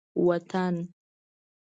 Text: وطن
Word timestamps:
وطن 0.25 0.75